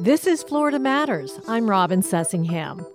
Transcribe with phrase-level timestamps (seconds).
[0.00, 1.38] This is Florida Matters.
[1.46, 2.86] I'm Robin Sussingham.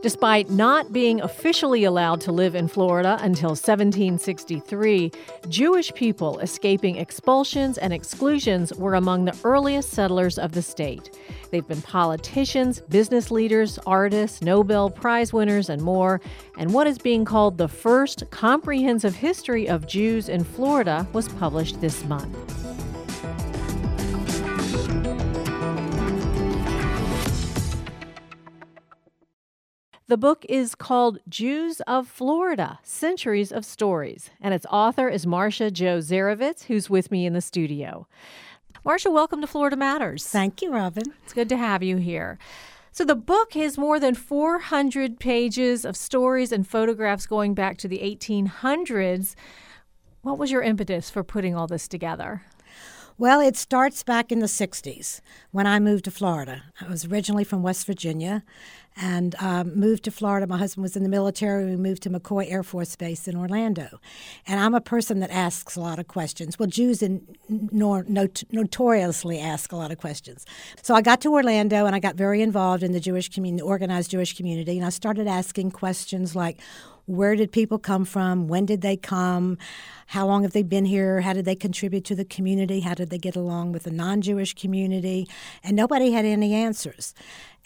[0.00, 5.12] Despite not being officially allowed to live in Florida until 1763,
[5.50, 11.10] Jewish people escaping expulsions and exclusions were among the earliest settlers of the state.
[11.50, 16.22] They've been politicians, business leaders, artists, Nobel Prize winners, and more.
[16.56, 21.82] And what is being called the first comprehensive history of Jews in Florida was published
[21.82, 22.63] this month.
[30.06, 35.70] The book is called Jews of Florida Centuries of Stories, and its author is Marcia
[35.70, 38.06] Jo Zerivitz, who's with me in the studio.
[38.84, 40.26] Marcia, welcome to Florida Matters.
[40.26, 41.04] Thank you, Robin.
[41.22, 42.38] It's good to have you here.
[42.92, 47.88] So, the book has more than 400 pages of stories and photographs going back to
[47.88, 49.34] the 1800s.
[50.20, 52.42] What was your impetus for putting all this together?
[53.16, 55.20] Well, it starts back in the 60s
[55.52, 56.64] when I moved to Florida.
[56.80, 58.42] I was originally from West Virginia
[58.96, 60.46] and um, moved to Florida.
[60.46, 61.64] My husband was in the military.
[61.64, 64.00] We moved to McCoy Air Force Base in Orlando.
[64.46, 66.58] And I'm a person that asks a lot of questions.
[66.58, 70.46] Well, Jews in, nor, not, notoriously ask a lot of questions.
[70.82, 73.66] So I got to Orlando and I got very involved in the Jewish community, the
[73.66, 76.60] organized Jewish community, and I started asking questions like,
[77.06, 78.48] where did people come from?
[78.48, 79.58] When did they come?
[80.06, 81.20] How long have they been here?
[81.20, 82.80] How did they contribute to the community?
[82.80, 85.28] How did they get along with the non Jewish community?
[85.62, 87.14] And nobody had any answers.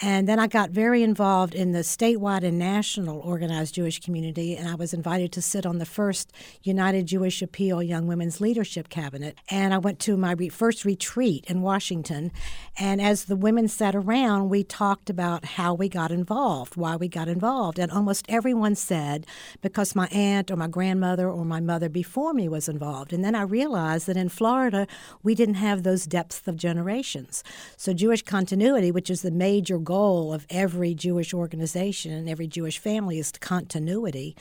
[0.01, 4.69] And then I got very involved in the statewide and national organized Jewish community, and
[4.69, 6.33] I was invited to sit on the first
[6.63, 9.37] United Jewish Appeal Young Women's Leadership Cabinet.
[9.51, 12.31] And I went to my re- first retreat in Washington.
[12.79, 17.09] And as the women sat around, we talked about how we got involved, why we
[17.09, 17.81] got involved.
[17.81, 19.27] And almost everyone said,
[19.63, 23.13] because my aunt or my grandmother or my mother before me was involved.
[23.13, 24.87] And then I realized that in Florida,
[25.25, 27.43] we didn't have those depths of generations.
[27.77, 32.79] So Jewish continuity, which is the major goal of every Jewish organization and every Jewish
[32.79, 34.37] family is continuity,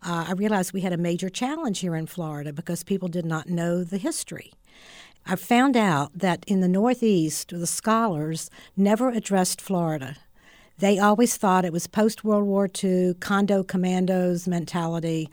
[0.00, 3.48] uh, I realized we had a major challenge here in Florida because people did not
[3.48, 4.52] know the history.
[5.26, 10.18] I found out that in the Northeast, the scholars never addressed Florida.
[10.78, 15.28] They always thought it was post World War II, condo commandos mentality,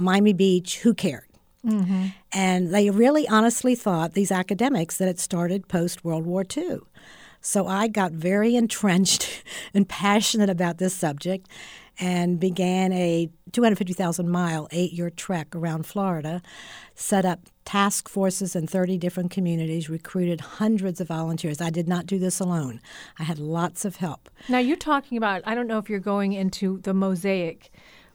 [0.00, 1.28] Miami Beach, who cared?
[1.66, 2.06] Mm-hmm.
[2.32, 6.78] And they really honestly thought, these academics, that it started post World War II.
[7.40, 11.48] So I got very entrenched and passionate about this subject
[11.98, 16.40] and began a 250,000 mile, eight year trek around Florida,
[16.94, 21.60] set up task forces in 30 different communities, recruited hundreds of volunteers.
[21.60, 22.80] I did not do this alone,
[23.18, 24.30] I had lots of help.
[24.48, 27.70] Now, you're talking about, I don't know if you're going into the Mosaic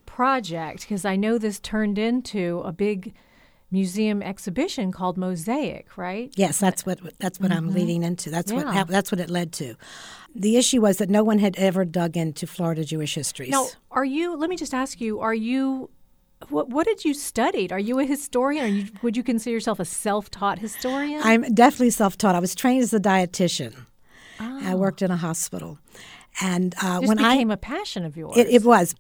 [0.06, 3.14] project, because I know this turned into a big
[3.80, 6.34] museum exhibition called Mosaic, right?
[6.36, 7.68] Yes, that's what that's what mm-hmm.
[7.68, 8.30] I'm leading into.
[8.30, 8.64] That's yeah.
[8.64, 9.76] what that's what it led to.
[10.34, 13.52] The issue was that no one had ever dug into Florida Jewish histories.
[13.52, 14.36] Now, are you?
[14.36, 15.90] Let me just ask you: Are you?
[16.50, 17.72] What, what did you study?
[17.72, 18.66] Are you a historian?
[18.66, 21.22] Are you, would you consider yourself a self-taught historian?
[21.24, 22.36] I'm definitely self-taught.
[22.36, 23.74] I was trained as a dietitian.
[24.40, 24.60] Oh.
[24.70, 25.80] I worked in a hospital,
[26.42, 28.94] and uh, when I became a passion of yours, it, it, was,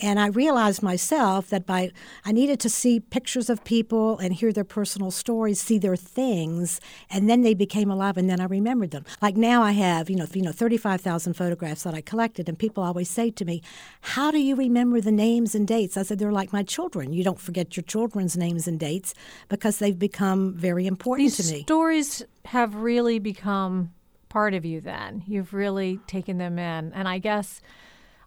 [0.00, 1.92] and I realized myself that by
[2.24, 6.80] I needed to see pictures of people and hear their personal stories, see their things,
[7.08, 9.04] and then they became alive, and then I remembered them.
[9.22, 12.48] Like now, I have you know you know thirty five thousand photographs that I collected,
[12.48, 13.62] and people always say to me,
[14.00, 17.12] "How do you remember the names and dates?" I said, "They're like my children.
[17.12, 19.14] You don't forget your children's names and dates
[19.48, 23.92] because they've become very important These to me." Stories have really become
[24.30, 25.22] part of you then.
[25.26, 26.92] You've really taken them in.
[26.94, 27.60] And I guess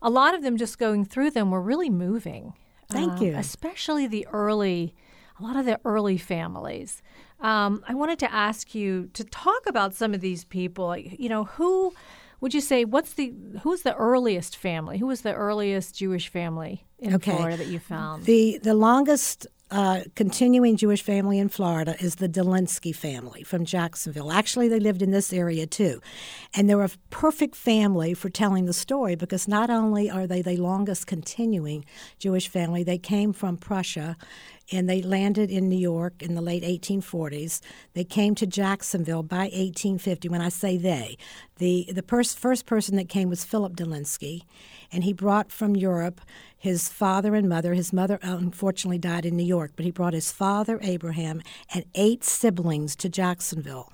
[0.04, 2.54] a lot of them just going through them were really moving.
[2.90, 3.36] Thank um, you.
[3.36, 4.94] Especially the early,
[5.40, 7.02] a lot of the early families.
[7.40, 10.96] Um, I wanted to ask you to talk about some of these people.
[10.96, 11.94] You know, who
[12.40, 13.34] would you say what's the
[13.64, 14.98] who's the earliest family?
[14.98, 17.36] Who was the earliest Jewish family in okay.
[17.36, 18.26] Florida that you found?
[18.26, 24.32] The the longest uh, continuing Jewish family in Florida is the Dzialynski family from Jacksonville.
[24.32, 26.00] Actually, they lived in this area too.
[26.54, 30.58] And they're a perfect family for telling the story because not only are they the
[30.58, 31.86] longest continuing
[32.20, 34.16] Jewish family, they came from Prussia
[34.72, 37.60] and they landed in New York in the late 1840s.
[37.94, 40.30] They came to Jacksonville by 1850.
[40.30, 41.18] When I say they,
[41.58, 44.44] the, the first person that came was Philip Dzialynski,
[44.94, 46.22] and he brought from Europe
[46.58, 47.74] his father and mother.
[47.74, 51.42] His mother uh, unfortunately died in New York, but he brought his father, Abraham,
[51.74, 53.92] and eight siblings to Jacksonville.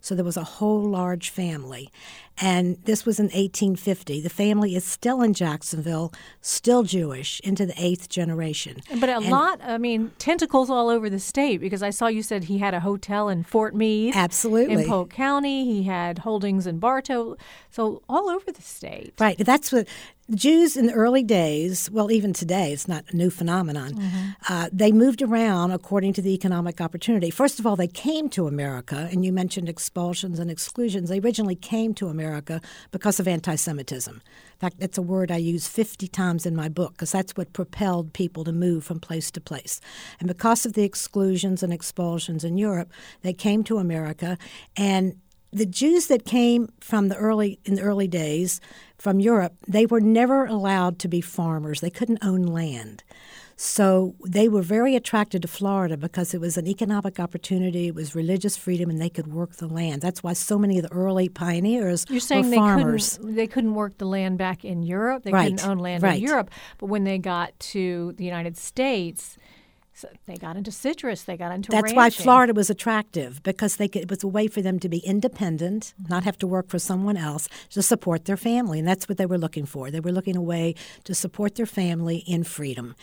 [0.00, 1.90] So there was a whole large family.
[2.38, 4.20] And this was in 1850.
[4.20, 8.80] The family is still in Jacksonville, still Jewish, into the eighth generation.
[8.98, 12.22] But a and lot, I mean, tentacles all over the state because I saw you
[12.22, 14.16] said he had a hotel in Fort Meade.
[14.16, 14.82] Absolutely.
[14.82, 15.64] In Polk County.
[15.64, 17.36] He had holdings in Bartow.
[17.70, 19.14] So all over the state.
[19.18, 19.38] Right.
[19.38, 19.86] That's what
[20.34, 23.94] Jews in the early days, well, even today, it's not a new phenomenon.
[23.94, 24.28] Mm-hmm.
[24.48, 27.28] Uh, they moved around according to the economic opportunity.
[27.28, 31.08] First of all, they came to America, and you mentioned expulsions and exclusions.
[31.08, 32.21] They originally came to America
[32.90, 34.14] because of anti Semitism.
[34.14, 37.52] In fact, that's a word I use 50 times in my book because that's what
[37.52, 39.80] propelled people to move from place to place.
[40.20, 42.92] And because of the exclusions and expulsions in Europe,
[43.22, 44.38] they came to America,
[44.76, 45.16] and
[45.52, 48.60] the Jews that came from the early in the early days
[48.96, 51.80] from Europe, they were never allowed to be farmers.
[51.80, 53.04] They couldn't own land.
[53.56, 58.14] So they were very attracted to Florida because it was an economic opportunity, it was
[58.14, 60.02] religious freedom, and they could work the land.
[60.02, 63.16] That's why so many of the early pioneers You're saying were they farmers.
[63.16, 65.24] Couldn't, they couldn't work the land back in Europe.
[65.24, 65.50] They right.
[65.50, 66.16] couldn't own land right.
[66.16, 66.50] in Europe.
[66.78, 69.36] But when they got to the United States,
[70.02, 71.22] so they got into citrus.
[71.22, 71.96] They got into That's ranching.
[71.96, 74.98] why Florida was attractive because they could, it was a way for them to be
[74.98, 76.12] independent, mm-hmm.
[76.12, 79.26] not have to work for someone else to support their family, and that's what they
[79.26, 79.92] were looking for.
[79.92, 82.96] They were looking a way to support their family in freedom.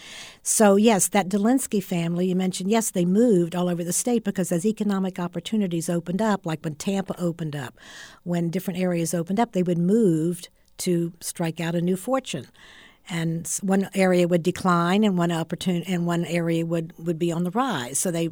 [0.44, 4.52] So yes, that Dzialynski family you mentioned, yes, they moved all over the state because
[4.52, 7.78] as economic opportunities opened up, like when Tampa opened up,
[8.24, 10.42] when different areas opened up, they would move
[10.80, 12.48] to strike out a new fortune
[13.10, 17.44] and one area would decline and one opportunity and one area would, would be on
[17.44, 18.00] the rise.
[18.00, 18.30] So they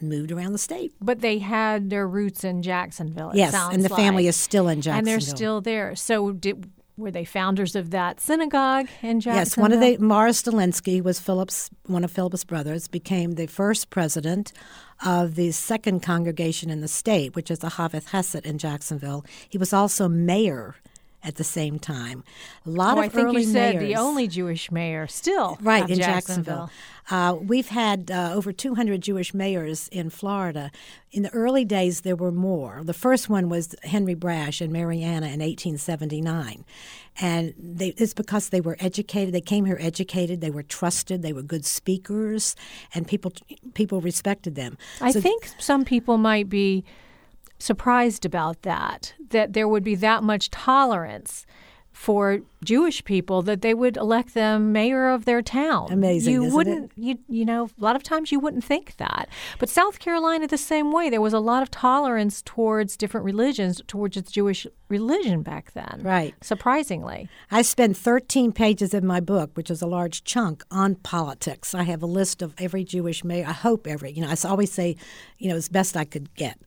[0.00, 0.92] moved around the state.
[1.00, 3.32] But they had their roots in Jacksonville.
[3.34, 4.00] yes, and the like.
[4.00, 4.98] family is still in Jacksonville.
[4.98, 5.94] And they're still there.
[5.96, 9.34] So did, were they founders of that synagogue in Jacksonville?
[9.34, 13.90] Yes, one of the Morris Dzialynski was Philip's one of Philip's brothers, became the first
[13.90, 14.52] president
[15.04, 19.24] of the second congregation in the state, which is the Ahavath Chesed in Jacksonville.
[19.48, 20.76] He was also mayor
[21.26, 22.22] at the same time.
[22.64, 25.58] A lot oh, of I think early you said mayors, the only Jewish mayor still
[25.60, 26.68] right in Jacksonville.
[26.68, 26.70] Jacksonville.
[27.08, 30.70] Uh, we've had uh, over 200 Jewish mayors in Florida.
[31.12, 32.80] In the early days, there were more.
[32.82, 36.64] The first one was Henry Brash and Marianna in 1879.
[37.20, 39.32] And they, it's because they were educated.
[39.32, 40.40] They came here educated.
[40.40, 41.22] They were trusted.
[41.22, 42.56] They were good speakers,
[42.94, 43.32] and people
[43.72, 44.76] people respected them.
[45.00, 46.84] I so think some people might be
[47.58, 51.46] surprised about that, that there would be that much tolerance
[51.96, 55.90] for Jewish people that they would elect them mayor of their town.
[55.90, 57.02] Amazing, you wouldn't it?
[57.02, 60.58] you you know a lot of times you wouldn't think that, but South Carolina the
[60.58, 61.08] same way.
[61.08, 66.00] There was a lot of tolerance towards different religions, towards the Jewish religion back then.
[66.02, 66.34] Right.
[66.42, 71.74] Surprisingly, I spend 13 pages of my book, which is a large chunk, on politics.
[71.74, 73.46] I have a list of every Jewish mayor.
[73.48, 74.10] I hope every.
[74.10, 74.96] You know, I always say,
[75.38, 76.58] you know, as best I could get.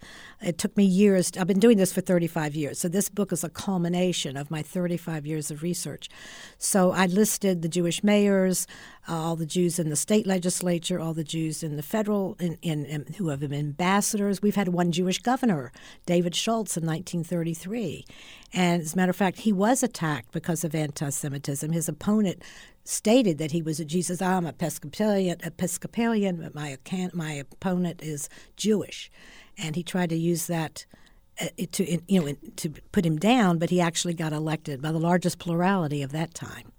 [0.41, 1.31] It took me years.
[1.37, 2.79] I've been doing this for 35 years.
[2.79, 6.09] So this book is a culmination of my 35 years of research.
[6.57, 8.65] So I listed the Jewish mayors,
[9.09, 12.57] uh, all the Jews in the state legislature, all the Jews in the federal, in,
[12.61, 14.41] in, in, who have been ambassadors.
[14.41, 15.73] We've had one Jewish governor,
[16.05, 18.05] David Sholtz, in 1933.
[18.53, 21.69] And as a matter of fact, he was attacked because of anti Semitism.
[21.73, 22.43] His opponent
[22.85, 24.21] stated that he was a Jesus.
[24.21, 26.77] I'm Episcopalian, Episcopalian, but my,
[27.13, 29.11] my opponent is Jewish
[29.61, 30.85] and he tried to use that
[31.41, 34.99] uh, to you know to put him down, but he actually got elected by the
[34.99, 36.71] largest plurality of that time.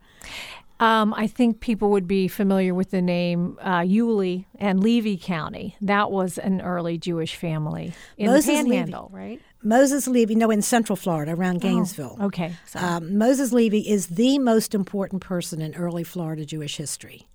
[0.81, 5.77] Um, I think people would be familiar with the name uh, Yulee and Levy County.
[5.83, 9.25] That was an early Jewish family in Moses the Panhandle, Levy.
[9.25, 9.43] right?
[9.63, 12.17] Moses Levy, no, in Central Florida, around oh, Gainesville.
[12.19, 12.55] Oh, okay.
[12.75, 17.29] Um, Moses Levy is the most important person in early Florida Jewish history.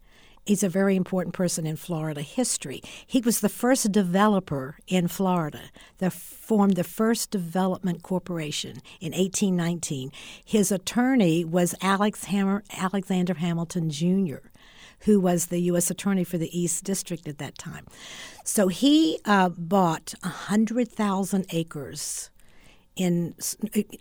[0.46, 2.82] He's a very important person in Florida history.
[3.06, 10.12] He was the first developer in Florida that formed the first development corporation in 1819.
[10.44, 14.48] His attorney was Alex Hammer, Alexander Hamilton Jr.,
[15.02, 15.90] who was the U.S.
[15.90, 17.88] Attorney for the East District at that time.
[18.44, 22.30] So he uh, bought 100,000 acres
[22.96, 23.36] in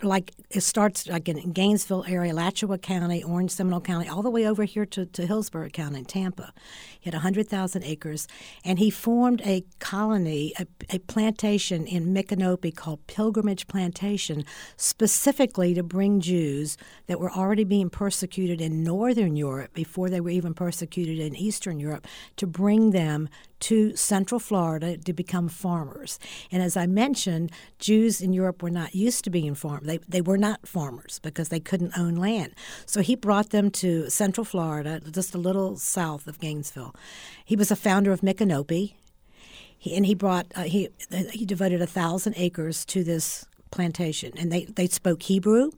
[0.02, 4.46] like it starts like in Gainesville area, Alachua County, Orange Seminole County, all the way
[4.46, 6.52] over here to, to Hillsborough County in Tampa.
[7.00, 8.28] He had 100,000 acres,
[8.64, 14.44] and he formed a colony, a, a plantation in Micanopy called Pilgrimage Plantation,
[14.76, 20.30] specifically to bring Jews that were already being persecuted in Northern Europe before they were
[20.30, 23.28] even persecuted in Eastern Europe, to bring them
[23.64, 26.18] to Central Florida to become farmers.
[26.52, 29.86] And as I mentioned, Jews in Europe were not used to being farmers.
[29.86, 32.54] They, they were not farmers because they couldn't own land.
[32.84, 36.94] So he brought them to Central Florida, just a little south of Gainesville.
[37.42, 38.92] He was a founder of Micanopy.
[39.78, 40.90] He, and he brought uh, he
[41.32, 45.70] he devoted a thousand acres to this plantation, and they they spoke Hebrew.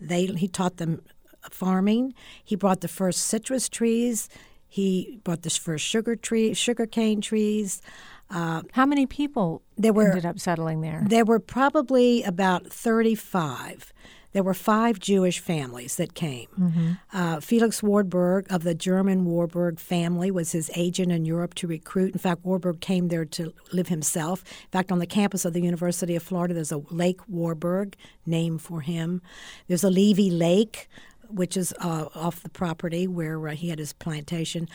[0.00, 1.02] They he taught them
[1.50, 2.14] farming.
[2.44, 4.28] He brought the first citrus trees.
[4.72, 7.82] He brought the first sugar tree, sugar cane trees.
[8.30, 11.04] Uh, How many people there were, ended up settling there?
[11.06, 13.92] There were probably about 35.
[14.32, 16.48] There were five Jewish families that came.
[16.58, 16.92] Mm-hmm.
[17.12, 22.14] Uh, Felix Warburg of the German Warburg family was his agent in Europe to recruit.
[22.14, 24.42] In fact, Warburg came there to live himself.
[24.42, 28.62] In fact, on the campus of the University of Florida, there's a Lake Warburg named
[28.62, 29.20] for him.
[29.68, 30.88] There's a Levy Lake,
[31.34, 34.68] which is uh, off the property where uh, he had his plantation.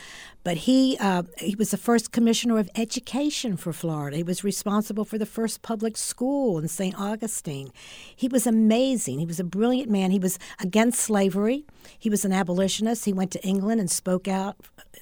[0.44, 4.18] But he uh, he was the first commissioner of education for Florida.
[4.18, 6.98] He was responsible for the first public school in St.
[6.98, 7.70] Augustine.
[8.14, 9.18] He was amazing.
[9.18, 10.10] He was a brilliant man.
[10.10, 11.64] He was against slavery.
[11.98, 13.04] He was an abolitionist.
[13.04, 14.56] He went to England and spoke out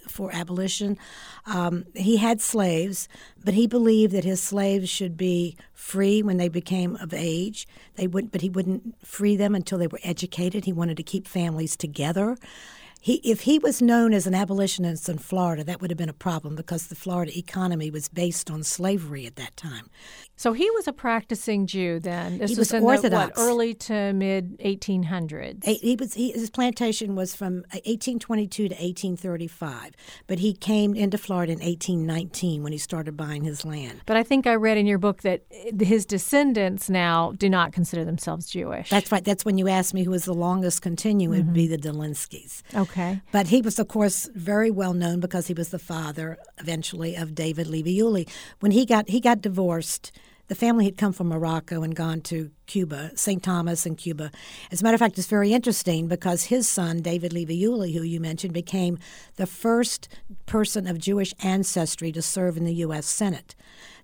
[0.09, 0.99] for abolition.
[1.47, 3.09] Um, he had slaves,
[3.45, 7.67] but he believed that his slaves should be free when they became of age.
[7.95, 10.65] They would, but he wouldn't free them until they were educated.
[10.65, 12.37] He wanted to keep families together.
[13.01, 16.13] He, if he was known as an abolitionist in Florida, that would have been a
[16.13, 19.91] problem because the Florida economy was based on slavery at that time.
[20.37, 22.39] So he was a practicing Jew then.
[22.39, 23.35] This he was, was Orthodox.
[23.35, 25.65] The, what, early to mid 1800s.
[25.65, 29.93] He was he, his plantation was from 1822 to 1835,
[30.27, 34.03] but he came into Florida in 1819 when he started buying his land.
[34.05, 35.43] But I think I read in your book that
[35.81, 38.91] his descendants now do not consider themselves Jewish.
[38.91, 39.25] That's right.
[39.25, 41.17] That's when you asked me who was the longest continuing.
[41.31, 41.47] Mm-hmm.
[41.47, 42.63] Would be the Dzialynskis.
[42.75, 43.23] Okay.
[43.33, 47.35] But he was, of course, very well known because he was the father eventually of
[47.35, 47.99] David Levy
[48.61, 50.13] When he got he got divorced
[50.49, 53.43] the family had come from Morocco and gone to Cuba, St.
[53.43, 54.31] Thomas in Cuba.
[54.71, 58.21] As a matter of fact, it's very interesting because his son, David Levy-Yulee, who you
[58.21, 58.99] mentioned, became
[59.37, 60.09] the first
[60.47, 63.07] person of Jewish ancestry to serve in the U.S.
[63.07, 63.55] Senate.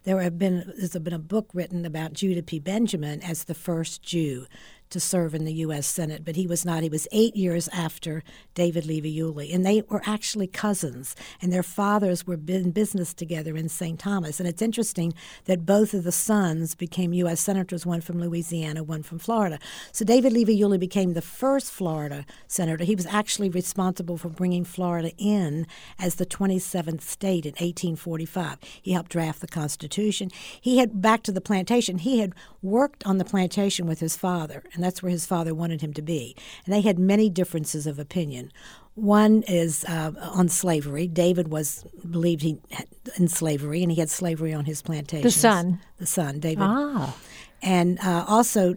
[0.04, 2.58] There have been there's been a book written about Judah P.
[2.58, 4.46] Benjamin as the first Jew
[4.92, 5.86] to serve in the U.S.
[5.86, 6.82] Senate, but he was not.
[6.82, 8.22] He was eight years after
[8.54, 13.68] David Levy-Yulee, and they were actually cousins, and their fathers were in business together in
[13.68, 13.98] St.
[13.98, 14.38] Thomas.
[14.38, 15.14] And it's interesting
[15.46, 17.40] that both of the sons became U.S.
[17.40, 19.58] senators, one from Louisiana, one from Florida.
[19.90, 22.84] So David Levy-Yulee became the first Florida senator.
[22.84, 25.66] He was actually responsible for bringing Florida in
[25.98, 28.58] as the 27th state in 1845.
[28.80, 30.30] He helped draft the Constitution.
[30.60, 31.98] He had back to the plantation.
[31.98, 35.80] He had worked on the plantation with his father, and that's where his father wanted
[35.80, 36.36] him to be.
[36.64, 38.52] And they had many differences of opinion.
[38.94, 41.08] One is uh, on slavery.
[41.08, 42.58] David was believed he
[43.16, 45.22] in slavery, and he had slavery on his plantation.
[45.24, 46.62] The son, the son, David.
[46.62, 47.16] Ah.
[47.62, 48.74] And uh, also,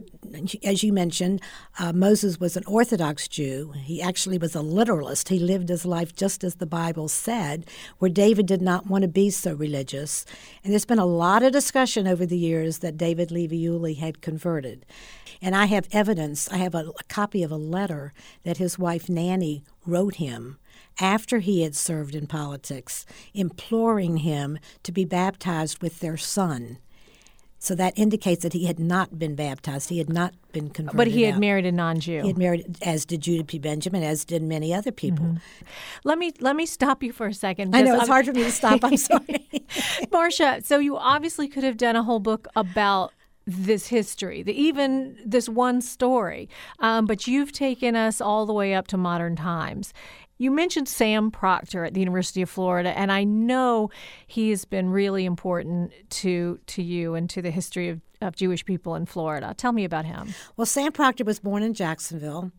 [0.63, 1.42] as you mentioned,
[1.80, 3.74] uh, Moses was an Orthodox Jew.
[3.75, 5.30] He actually was a literalist.
[5.30, 7.65] He lived his life just as the Bible said,
[7.98, 10.24] where David did not want to be so religious.
[10.63, 14.86] And there's been a lot of discussion over the years that David Levy-Yulee had converted.
[15.42, 18.13] And I have evidence, I have a, a copy of a letter
[18.44, 20.58] that his wife Nanny wrote him
[21.00, 26.77] after he had served in politics, imploring him to be baptized with their son.
[27.65, 29.89] So that indicates that he had not been baptized.
[29.89, 30.98] He had not been converted.
[30.98, 31.39] But he had out.
[31.39, 32.22] married a non-Jew.
[32.22, 33.57] He had married, as did Judah P.
[33.57, 35.25] Benjamin, as did many other people.
[35.25, 35.65] Mm-hmm.
[36.03, 37.75] Let me let me stop you for a second.
[37.75, 38.84] I know it's I'm, hard for me to stop.
[38.84, 39.65] I'm sorry,
[40.12, 40.62] Marcia.
[40.63, 43.13] So you obviously could have done a whole book about
[43.48, 48.75] this history, the, even this one story, um, but you've taken us all the way
[48.75, 49.91] up to modern times.
[50.38, 53.89] You mentioned Sam Proctor at the University of Florida, and I know
[54.27, 58.65] he has been really important to to you and to the history of, of Jewish
[58.65, 59.54] people in Florida.
[59.56, 60.34] Tell me about him.
[60.58, 62.51] Well, Sam Proctor was born in Jacksonville.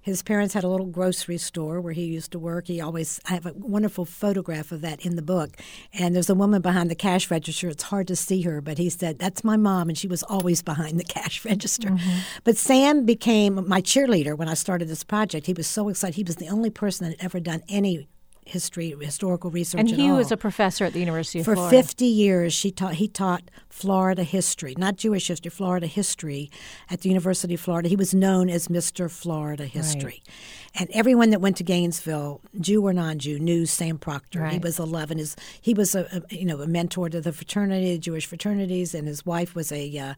[0.00, 2.66] His parents had a little grocery store where he used to work.
[2.66, 5.56] He always, I have a wonderful photograph of that in the book.
[5.92, 7.68] And there's a woman behind the cash register.
[7.68, 9.88] It's hard to see her, but he said, That's my mom.
[9.88, 11.90] And she was always behind the cash register.
[11.90, 12.18] Mm-hmm.
[12.44, 15.46] But Sam became my cheerleader when I started this project.
[15.46, 16.16] He was so excited.
[16.16, 18.08] He was the only person that had ever done any
[18.46, 19.80] history, historical research.
[19.80, 20.16] And he all.
[20.16, 21.76] was a professor at the University of For Florida.
[21.76, 26.50] For 50 years, she taught, he taught Florida history, not Jewish history, Florida history
[26.90, 27.88] at the University of Florida.
[27.88, 29.10] He was known as Mr.
[29.10, 30.22] Florida History.
[30.26, 30.80] Right.
[30.80, 34.40] And everyone that went to Gainesville, Jew or non-Jew, knew Sam Proctor.
[34.40, 34.52] Right.
[34.54, 35.18] He was 11.
[35.18, 38.94] His, he was a, a, you know a mentor to the fraternity, the Jewish fraternities,
[38.94, 40.14] and his wife was a uh,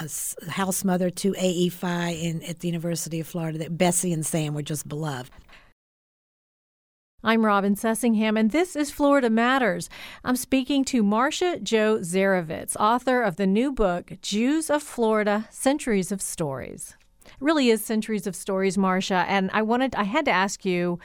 [0.00, 1.68] a house mother to A.E.
[1.70, 3.58] Phi in, at the University of Florida.
[3.58, 5.32] That Bessie and Sam were just beloved.
[7.24, 9.90] I'm Robin Sussingham, and this is Florida Matters.
[10.24, 16.12] I'm speaking to Marcia Jo Zerivitz, author of the new book, Jews of Florida Centuries
[16.12, 16.94] of Stories.
[17.26, 19.24] It really is centuries of stories, Marcia.
[19.26, 21.00] And I wanted, I had to ask you,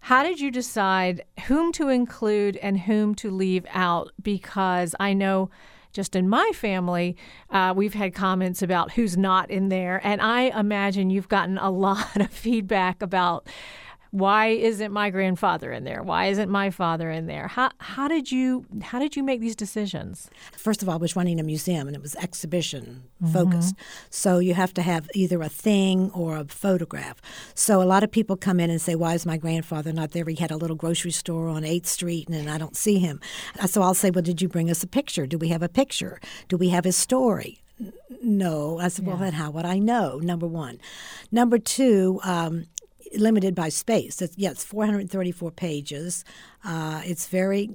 [0.00, 4.10] How did you decide whom to include and whom to leave out?
[4.20, 5.48] Because I know
[5.92, 7.16] just in my family,
[7.50, 10.00] uh, we've had comments about who's not in there.
[10.02, 13.46] And I imagine you've gotten a lot of feedback about
[14.12, 16.02] why isn't my grandfather in there?
[16.02, 17.48] Why isn't my father in there?
[17.48, 20.28] How, how did you how did you make these decisions?
[20.52, 23.74] First of all, I was running a museum and it was exhibition focused.
[23.74, 24.06] Mm-hmm.
[24.10, 27.22] So you have to have either a thing or a photograph.
[27.54, 30.26] So a lot of people come in and say, "Why is my grandfather not there?
[30.26, 33.18] He had a little grocery store on 8th Street and I don't see him."
[33.66, 35.26] So I'll say, "Well, did you bring us a picture?
[35.26, 36.20] Do we have a picture?
[36.48, 37.60] Do we have his story?"
[38.22, 38.78] no.
[38.78, 40.18] I said, well, then how would I know?
[40.18, 40.78] Number one.
[41.32, 42.66] Number two, um,
[43.16, 44.22] limited by space.
[44.22, 46.24] It's, yeah, it's 434 pages.
[46.64, 47.70] Uh, it's very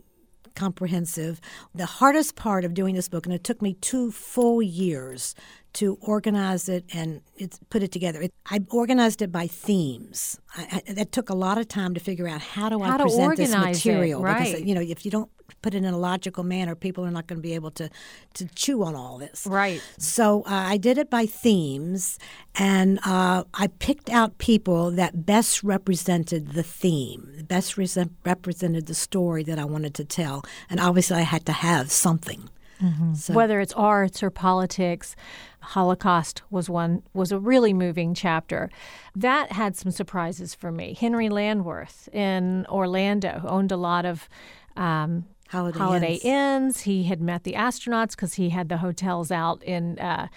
[0.55, 1.39] comprehensive.
[1.73, 5.35] The hardest part of doing this book, and it took me two full years
[5.73, 7.21] to organize it and
[7.69, 8.21] put it together.
[8.21, 10.39] It, I organized it by themes.
[10.55, 13.03] I, I, that took a lot of time to figure out how do how I
[13.03, 14.21] present this material.
[14.21, 14.45] It, right.
[14.45, 15.29] Because you know, if you don't
[15.61, 17.89] put it in a logical manner, people are not going to be able to
[18.35, 19.47] to chew on all this.
[19.47, 19.81] Right.
[19.97, 22.19] So uh, I did it by themes,
[22.55, 27.87] and uh, I picked out people that best represented the theme, best re-
[28.25, 32.49] represented the story that I wanted to tell, and obviously I had to have something.
[32.81, 33.15] Mm-hmm.
[33.15, 33.33] So.
[33.33, 35.15] Whether it's arts or politics,
[35.61, 38.69] Holocaust was one was a really moving chapter.
[39.15, 40.95] That had some surprises for me.
[40.99, 44.29] Henri Landwirth in Orlando owned a lot of
[44.75, 46.23] um, Holiday, Holiday Inns.
[46.23, 46.81] Inns.
[46.81, 50.27] He had met the astronauts because he had the hotels out in uh,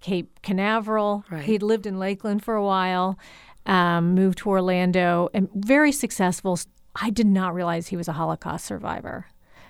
[0.00, 1.24] Cape Canaveral.
[1.30, 1.44] Right.
[1.44, 3.18] He'd lived in Lakeland for a while,
[3.66, 6.58] um, moved to Orlando, and very successful.
[6.94, 9.26] I did not realize he was a Holocaust survivor.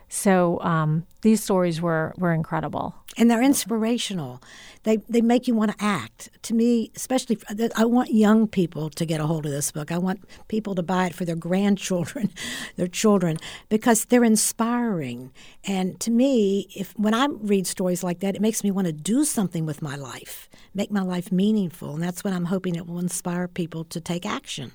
[0.09, 4.43] So um, these stories were were incredible, and they're inspirational.
[4.85, 6.31] They they make you want to act.
[6.45, 7.39] To me, especially,
[7.77, 9.93] I want young people to get a hold of this book.
[9.93, 12.33] I want people to buy it for their grandchildren,
[12.77, 13.37] their children,
[13.69, 15.31] because they're inspiring.
[15.65, 18.93] And to me, if when I read stories like that, it makes me want to
[18.93, 22.87] do something with my life, make my life meaningful, and that's what I'm hoping it
[22.87, 24.73] will inspire people to take action.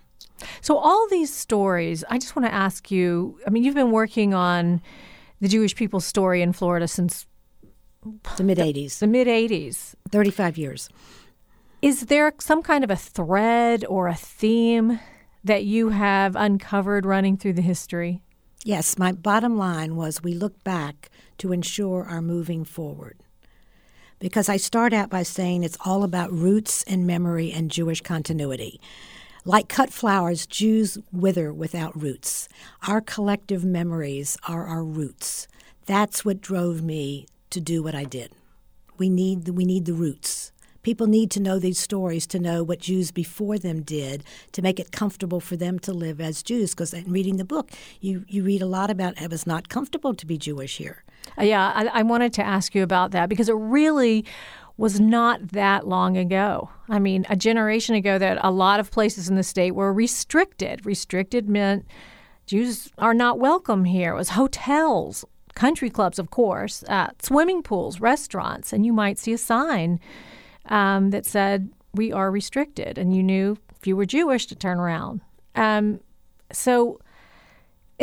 [0.62, 3.40] So all these stories, I just want to ask you.
[3.48, 4.82] I mean, you've been working on
[5.44, 7.28] the Jewish people's story in Florida since
[8.38, 9.00] the mid 80s.
[9.00, 9.94] The, the mid 80s.
[10.10, 10.90] 35 years.
[11.82, 15.02] Is there some kind of a thread or a theme
[15.44, 18.22] that you have uncovered running through the history?
[18.64, 23.18] Yes, my bottom line was we look back to ensure our moving forward.
[24.20, 28.80] Because I start out by saying it's all about roots and memory and Jewish continuity.
[29.46, 32.48] Like cut flowers, Jews wither without roots.
[32.88, 35.50] Our collective memories are our roots.
[35.86, 38.32] That's what drove me to do what I did.
[38.98, 40.54] We need the, we need the roots.
[40.82, 44.80] People need to know these stories to know what Jews before them did to make
[44.80, 46.72] it comfortable for them to live as Jews.
[46.72, 50.14] Because in reading the book, you, you read a lot about it was not comfortable
[50.14, 51.04] to be Jewish here.
[51.38, 54.26] Yeah, I, I wanted to ask you about that because it really
[54.78, 56.70] was not that long ago.
[56.90, 60.86] I mean, a generation ago, that a lot of places in the state were restricted.
[60.86, 61.86] Restricted meant
[62.46, 64.14] Jews are not welcome here.
[64.14, 69.34] It was hotels, country clubs, of course, uh, swimming pools, restaurants, and you might see
[69.34, 70.00] a sign
[70.66, 72.98] um, that said, We are restricted.
[72.98, 75.22] And you knew if you were Jewish to turn around.
[75.56, 76.00] Um,
[76.52, 77.00] so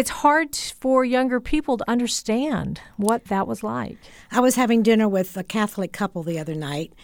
[0.01, 3.99] it's hard for younger people to understand what that was like.
[4.33, 6.95] I was having dinner with a Catholic couple the other night,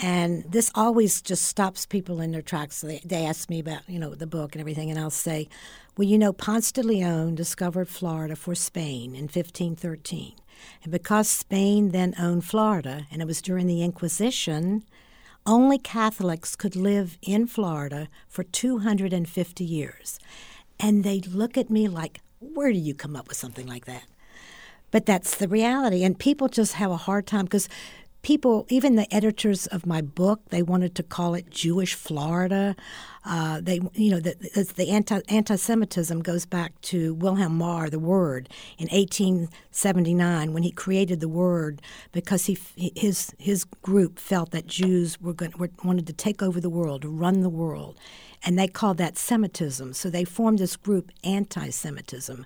[0.00, 2.80] and this always just stops people in their tracks.
[2.80, 5.48] They, they ask me about, you know, the book and everything, and I'll say,
[5.96, 10.34] well, you know, Ponce de Leon discovered Florida for Spain in 1513.
[10.84, 14.84] And because Spain then owned Florida, and it was during the Inquisition,
[15.44, 20.20] only Catholics could live in Florida for 250 years.
[20.78, 22.20] And they look at me like,
[22.52, 24.04] where do you come up with something like that?
[24.90, 26.04] But that's the reality.
[26.04, 27.68] And people just have a hard time because
[28.24, 32.74] people, even the editors of my book, they wanted to call it Jewish Florida.
[33.24, 34.34] Uh, they, you know, the,
[34.76, 41.20] the anti anti-Semitism goes back to Wilhelm Marr, the word, in 1879 when he created
[41.20, 41.80] the word
[42.12, 45.52] because he his his group felt that Jews were going
[45.84, 47.98] wanted to take over the world, run the world,
[48.44, 49.94] and they called that Semitism.
[49.94, 52.44] So they formed this group, anti-Semitism.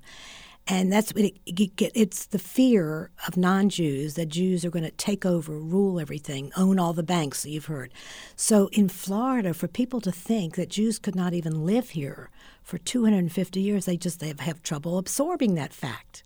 [0.71, 4.85] And that's what it, it, it's the fear of non Jews that Jews are going
[4.85, 7.91] to take over, rule everything, own all the banks that you've heard.
[8.37, 12.29] So in Florida, for people to think that Jews could not even live here
[12.63, 16.23] for 250 years, they just they have, have trouble absorbing that fact.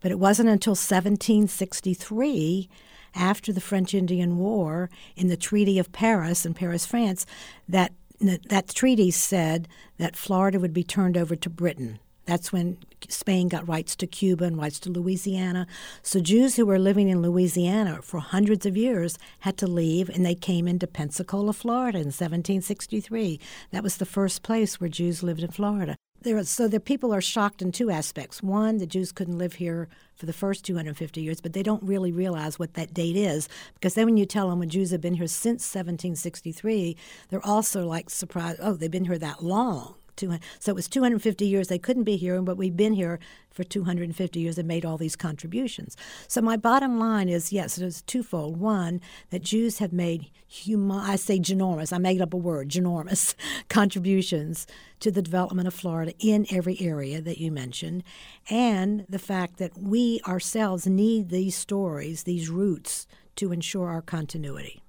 [0.00, 2.68] But it wasn't until 1763
[3.14, 7.24] after the French Indian War in the Treaty of Paris in Paris, France,
[7.68, 11.98] that That treaty said that Florida would be turned over to Britain.
[12.26, 15.66] That's when Spain got rights to Cuba and rights to Louisiana.
[16.02, 20.24] So Jews who were living in Louisiana for hundreds of years had to leave, and
[20.24, 23.38] they came into Pensacola, Florida in 1763.
[23.72, 25.96] That was the first place where Jews lived in Florida.
[26.24, 28.42] There, so the people are shocked in two aspects.
[28.42, 32.12] One, the Jews couldn't live here for the first 250 years, but they don't really
[32.12, 35.12] realize what that date is because then when you tell them when Jews have been
[35.12, 36.96] here since 1763,
[37.28, 38.58] they're also like surprised.
[38.62, 39.96] Oh, they've been here that long.
[40.16, 43.18] So it was 250 years they couldn't be here, but we've been here
[43.50, 45.96] for 250 years and made all these contributions.
[46.26, 48.56] So my bottom line is yes, it is twofold.
[48.56, 49.00] One,
[49.30, 53.34] that Jews have made, I say ginormous, I made up a word, ginormous
[53.68, 54.66] contributions
[55.00, 58.02] to the development of Florida in every area that you mentioned,
[58.50, 64.80] and the fact that we ourselves need these stories, these roots, to ensure our continuity.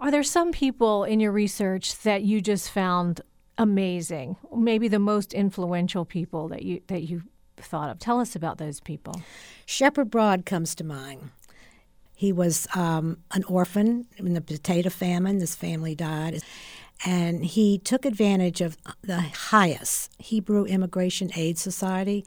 [0.00, 3.20] Are there some people in your research that you just found
[3.58, 4.36] amazing?
[4.54, 7.22] Maybe the most influential people that you that you
[7.56, 7.98] thought of.
[7.98, 9.20] Tell us about those people.
[9.66, 11.30] Shepard Broad comes to mind.
[12.14, 15.38] He was um, an orphan in the potato famine.
[15.38, 16.42] This family died.
[17.04, 22.24] And he took advantage of the HIAS, Hebrew Immigration Aid Society,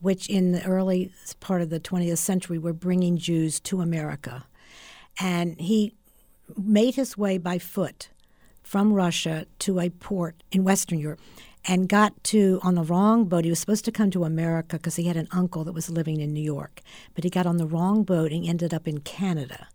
[0.00, 4.46] which in the early part of the 20th century were bringing Jews to America.
[5.20, 5.94] And he
[6.56, 8.08] made his way by foot
[8.64, 11.20] from Russia to a port in Western Europe
[11.66, 13.44] and got to on the wrong boat.
[13.44, 16.20] He was supposed to come to America because he had an uncle that was living
[16.20, 16.80] in New York,
[17.14, 19.68] but he got on the wrong boat and ended up in Canada.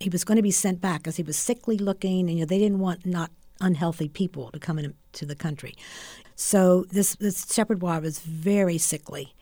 [0.00, 2.46] He was going to be sent back because he was sickly looking, and you know,
[2.46, 5.74] they didn't want not unhealthy people to come into the country.
[6.36, 9.34] So this this shepherd boy was very sickly,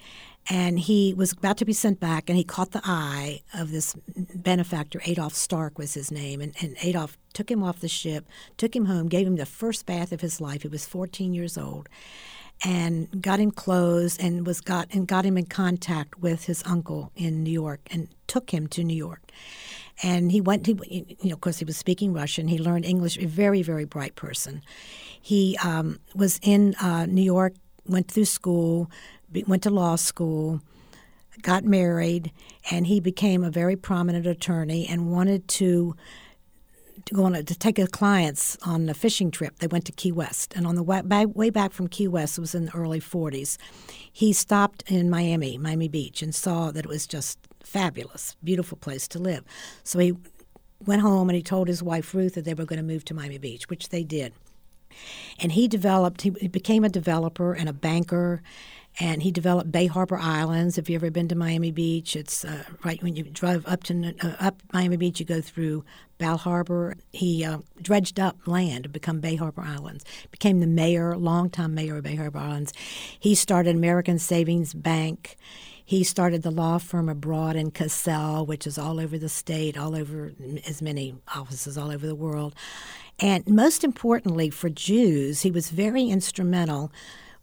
[0.48, 3.96] and he was about to be sent back and he caught the eye of this
[4.34, 6.40] benefactor adolf stark was his name.
[6.40, 9.86] And, and adolf took him off the ship took him home gave him the first
[9.86, 10.62] bath of his life.
[10.62, 11.88] He was 14 years old
[12.64, 17.12] and got him clothes and was got and got him in contact with his uncle
[17.16, 19.22] in new york and took him to new york.
[20.02, 22.48] And he went to you know of course he was speaking russian.
[22.48, 24.62] He learned english a very very bright person.
[25.20, 27.54] He um, was in uh, new york
[27.88, 28.90] went through school
[29.46, 30.60] went to law school,
[31.42, 32.32] got married,
[32.70, 35.94] and he became a very prominent attorney and wanted to
[37.04, 39.60] to go on a, to take his clients on a fishing trip.
[39.60, 42.40] They went to Key West, and on the way way back from Key West, it
[42.40, 43.58] was in the early 40s.
[44.12, 49.06] He stopped in Miami, Miami Beach, and saw that it was just fabulous, beautiful place
[49.08, 49.44] to live.
[49.84, 50.14] So he
[50.84, 53.14] went home and he told his wife Ruth that they were going to move to
[53.14, 54.32] Miami Beach, which they did.
[55.38, 56.22] And he developed.
[56.22, 58.42] He became a developer and a banker
[58.98, 60.78] and he developed Bay Harbor Islands.
[60.78, 64.14] If you've ever been to Miami Beach, it's uh, right when you drive up to
[64.22, 65.84] uh, up Miami Beach, you go through
[66.18, 66.96] Bal Harbor.
[67.12, 70.04] He uh, dredged up land to become Bay Harbor Islands.
[70.30, 72.72] Became the mayor, longtime mayor of Bay Harbor Islands.
[73.18, 75.36] He started American Savings Bank.
[75.84, 79.94] He started the law firm Broad and Cassel, which is all over the state, all
[79.94, 80.32] over
[80.66, 82.54] as many offices all over the world.
[83.18, 86.90] And most importantly, for Jews, he was very instrumental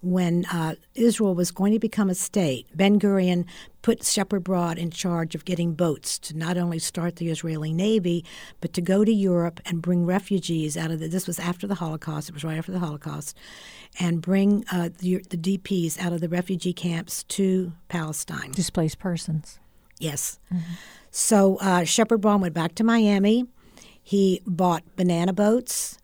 [0.03, 3.45] when uh, Israel was going to become a state, Ben Gurion
[3.81, 8.25] put Shepard Broad in charge of getting boats to not only start the Israeli Navy,
[8.59, 11.07] but to go to Europe and bring refugees out of the.
[11.07, 12.29] This was after the Holocaust.
[12.29, 13.37] It was right after the Holocaust,
[13.99, 18.51] and bring uh, the, the DPs out of the refugee camps to Palestine.
[18.51, 19.59] Displaced persons.
[19.99, 20.39] Yes.
[20.53, 20.73] Mm-hmm.
[21.11, 23.45] So uh, Shepherd Broad went back to Miami.
[24.01, 25.97] He bought banana boats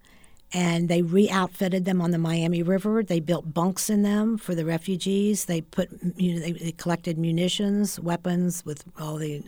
[0.52, 3.04] and they re-outfitted them on the Miami River.
[3.04, 5.46] They built bunks in them for the refugees.
[5.46, 9.44] They put, you know, they, they, collected munitions, weapons with all the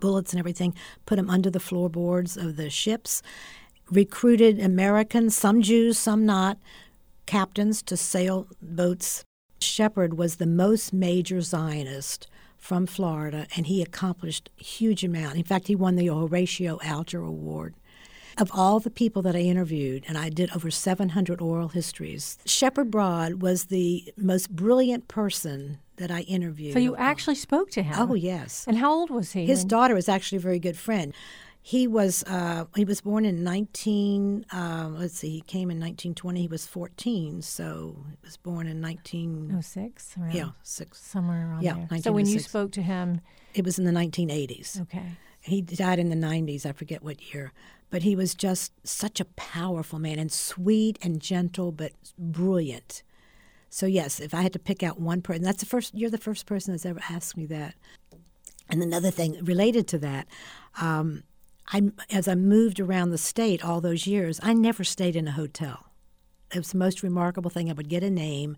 [0.00, 0.74] bullets and everything.
[1.06, 3.22] Put them under the floorboards of the ships.
[3.90, 6.58] Recruited Americans, some Jews, some not,
[7.24, 9.24] captains to sail boats.
[9.60, 15.36] Shepard was the most major Zionist from Florida, and he accomplished a huge amount.
[15.36, 17.74] In fact, he won the Horatio Alger Award
[18.38, 22.90] of all the people that I interviewed, and I did over 700 oral histories, Shepard
[22.90, 26.72] Broad was the most brilliant person that I interviewed.
[26.72, 27.94] So you actually spoke to him?
[27.98, 28.64] Oh, yes.
[28.66, 29.46] And how old was he?
[29.46, 31.12] His daughter was actually a very good friend.
[31.60, 34.46] He was uh, he was born in 19.
[34.50, 36.40] Uh, let's see, he came in 1920.
[36.40, 40.14] He was 14, so he was born in 1906.
[40.18, 42.00] Oh, yeah, six somewhere around yeah, there.
[42.00, 43.20] So when you spoke to him,
[43.52, 44.80] it was in the 1980s.
[44.82, 45.18] Okay.
[45.40, 46.64] He died in the 90s.
[46.64, 47.52] I forget what year
[47.90, 53.02] but he was just such a powerful man and sweet and gentle but brilliant.
[53.70, 55.94] So yes, if I had to pick out one person, that's the first.
[55.94, 57.74] You're the first person that's ever asked me that.
[58.68, 60.26] And another thing related to that,
[60.80, 61.22] um,
[61.68, 65.32] I, as I moved around the state all those years, I never stayed in a
[65.32, 65.87] hotel.
[66.54, 67.70] It was the most remarkable thing.
[67.70, 68.56] I would get a name,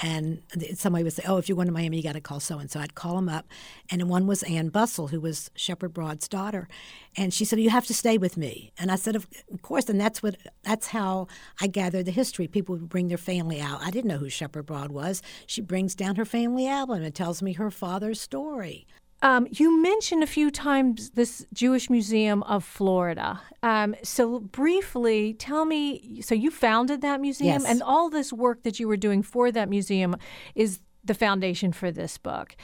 [0.00, 0.42] and
[0.74, 2.70] somebody would say, "Oh, if you're going to Miami, you got to call so and
[2.70, 3.46] so." I'd call them up,
[3.90, 6.68] and one was Ann Bustle, who was Shepard Broad's daughter,
[7.16, 9.26] and she said, "You have to stay with me." And I said, "Of
[9.62, 11.26] course." And that's what that's how
[11.60, 12.46] I gathered the history.
[12.46, 13.82] People would bring their family out.
[13.82, 15.20] I didn't know who Shepard Broad was.
[15.46, 18.86] She brings down her family album and tells me her father's story.
[19.24, 23.40] Um, you mentioned a few times this Jewish Museum of Florida.
[23.62, 27.64] Um, so, briefly, tell me so you founded that museum, yes.
[27.64, 30.16] and all this work that you were doing for that museum
[30.54, 32.54] is the foundation for this book.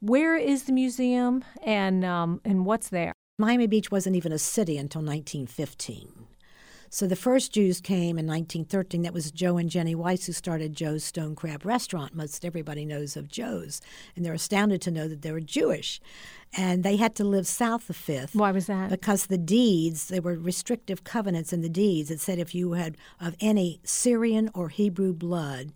[0.00, 3.12] Where is the museum, and um, and what's there?
[3.38, 6.26] Miami Beach wasn't even a city until 1915.
[6.96, 9.02] So the first Jews came in 1913.
[9.02, 12.14] That was Joe and Jenny Weiss who started Joe's Stone Crab Restaurant.
[12.14, 13.82] Most everybody knows of Joe's,
[14.14, 16.00] and they're astounded to know that they were Jewish.
[16.56, 18.34] And they had to live south of Fifth.
[18.34, 18.88] Why was that?
[18.88, 22.10] Because the deeds, there were restrictive covenants in the deeds.
[22.10, 25.74] It said if you had of any Syrian or Hebrew blood,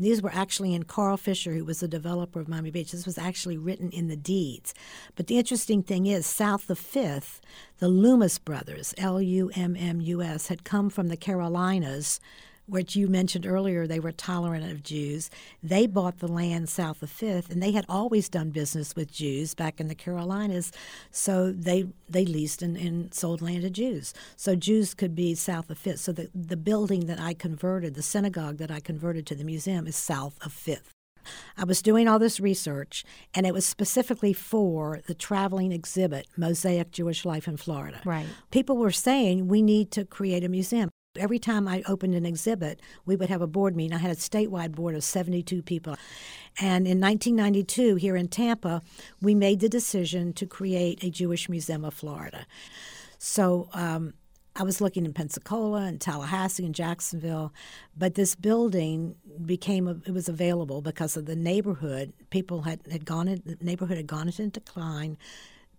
[0.00, 2.90] and these were actually in Carl Fisher, who was the developer of Miami Beach.
[2.90, 4.72] This was actually written in the deeds.
[5.14, 7.42] But the interesting thing is, south of Fifth,
[7.80, 12.18] the Lummus brothers, L U M M U S, had come from the Carolinas
[12.70, 15.30] which you mentioned earlier, they were tolerant of Jews.
[15.62, 19.54] They bought the land south of Fifth, and they had always done business with Jews
[19.54, 20.72] back in the Carolinas.
[21.10, 24.14] So they they leased and, and sold land to Jews.
[24.36, 26.00] So Jews could be south of Fifth.
[26.00, 29.86] So the, the building that I converted, the synagogue that I converted to the museum,
[29.86, 30.94] is south of Fifth.
[31.56, 33.04] I was doing all this research,
[33.34, 38.00] and it was specifically for the traveling exhibit, Mosaic Jewish Life in Florida.
[38.04, 38.26] Right.
[38.50, 40.90] People were saying we need to create a museum.
[41.18, 43.96] Every time I opened an exhibit, we would have a board meeting.
[43.96, 45.96] I had a statewide board of 72 people.
[46.60, 48.80] And in 1992, here in Tampa,
[49.20, 52.46] we made the decision to create a Jewish Museum of Florida.
[53.18, 54.14] So um,
[54.54, 57.52] I was looking in Pensacola and Tallahassee and Jacksonville,
[57.96, 62.12] but this building became it was available because of the neighborhood.
[62.30, 65.18] People had, had gone in, the neighborhood had gone into decline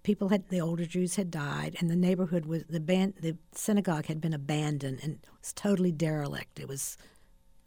[0.03, 4.07] people had the older Jews had died, and the neighborhood was the ban- the synagogue
[4.07, 6.59] had been abandoned and was totally derelict.
[6.59, 6.97] It was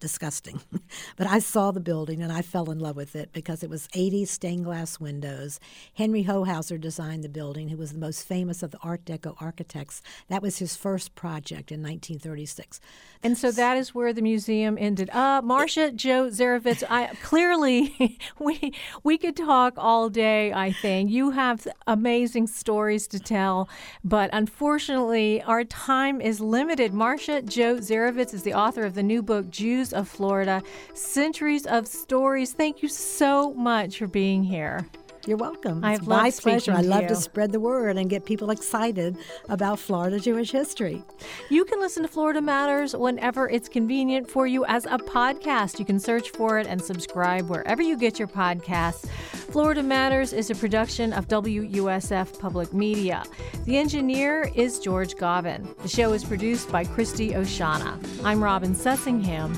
[0.05, 0.61] disgusting.
[1.17, 3.87] but I saw the building and I fell in love with it because it was
[3.95, 5.59] 80 stained glass windows.
[5.95, 10.03] Henry Hohauser designed the building, who was the most famous of the Art Deco architects.
[10.27, 12.79] That was his first project in 1936.
[13.23, 15.09] And so that is where the museum ended.
[15.09, 21.09] Uh, Marcia Jo Zerivitz, I clearly we we could talk all day, I think.
[21.09, 23.67] You have amazing stories to tell,
[24.03, 26.93] but unfortunately our time is limited.
[26.93, 30.61] Marcia Jo Zerivitz is the author of the new book Jews of Florida,
[30.93, 32.53] Centuries of Stories.
[32.53, 34.85] Thank you so much for being here.
[35.27, 35.83] You're welcome.
[35.83, 36.71] I've it's my pleasure.
[36.71, 37.07] I love you.
[37.07, 39.17] to spread the word and get people excited
[39.49, 41.03] about Florida Jewish history.
[41.49, 45.79] You can listen to Florida Matters whenever it's convenient for you as a podcast.
[45.79, 49.09] You can search for it and subscribe wherever you get your podcasts.
[49.55, 53.23] Florida Matters is a production of WUSF Public Media.
[53.63, 55.75] The engineer is George Govin.
[55.77, 57.97] The show is produced by Christy Oshana.
[58.23, 59.57] I'm Robin Sussingham.